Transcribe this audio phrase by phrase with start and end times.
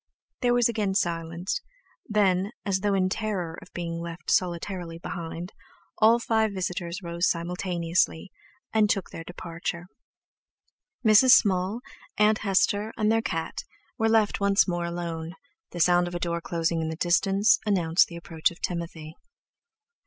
[0.41, 1.61] There was again silence;
[2.07, 5.53] then, as though in terror of being left solitarily behind,
[5.99, 8.31] all five visitors rose simultaneously,
[8.73, 9.85] and took their departure.
[11.05, 11.33] Mrs.
[11.33, 11.81] Small,
[12.17, 13.61] Aunt Hester, and their cat
[13.99, 15.35] were left once more alone,
[15.69, 19.13] the sound of a door closing in the distance announced the approach of Timothy.